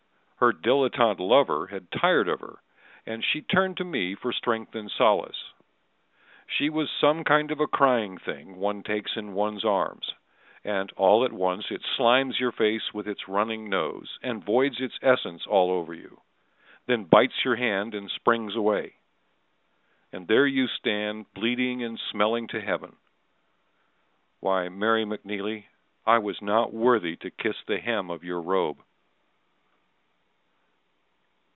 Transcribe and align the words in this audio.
Her 0.37 0.51
dilettante 0.51 1.19
lover 1.19 1.67
had 1.67 1.91
tired 1.91 2.27
of 2.27 2.39
her, 2.39 2.63
And 3.05 3.23
she 3.23 3.43
turned 3.43 3.77
to 3.77 3.83
me 3.83 4.15
for 4.15 4.33
strength 4.33 4.73
and 4.73 4.89
solace. 4.89 5.51
She 6.47 6.67
was 6.67 6.89
some 6.89 7.23
kind 7.23 7.51
of 7.51 7.59
a 7.59 7.67
crying 7.67 8.17
thing 8.17 8.55
One 8.55 8.81
takes 8.81 9.15
in 9.15 9.33
one's 9.35 9.63
arms, 9.63 10.15
and 10.63 10.91
all 10.93 11.23
at 11.23 11.31
once 11.31 11.69
It 11.69 11.83
slimes 11.95 12.39
your 12.39 12.51
face 12.51 12.91
with 12.91 13.07
its 13.07 13.27
running 13.27 13.69
nose, 13.69 14.17
And 14.23 14.43
voids 14.43 14.81
its 14.81 14.97
essence 15.03 15.45
all 15.45 15.69
over 15.69 15.93
you; 15.93 16.21
Then 16.87 17.03
bites 17.03 17.45
your 17.45 17.57
hand 17.57 17.93
and 17.93 18.09
springs 18.09 18.55
away. 18.55 18.95
And 20.11 20.27
there 20.27 20.47
you 20.47 20.65
stand 20.69 21.31
bleeding 21.35 21.83
and 21.83 21.99
smelling 22.09 22.47
to 22.47 22.59
heaven 22.61 22.95
Why, 24.39 24.69
Mary 24.69 25.05
McNeely, 25.05 25.65
I 26.03 26.17
was 26.17 26.41
not 26.41 26.73
worthy 26.73 27.15
To 27.17 27.29
kiss 27.29 27.57
the 27.67 27.77
hem 27.77 28.09
of 28.09 28.23
your 28.23 28.41
robe! 28.41 28.81